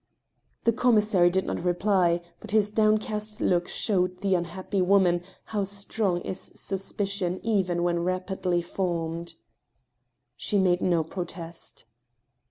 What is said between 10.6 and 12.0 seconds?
no protest.